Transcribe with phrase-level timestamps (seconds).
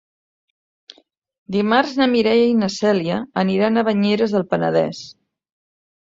[1.55, 5.03] Dimarts na Mireia i na Cèlia aniran a Banyeres del Penedès.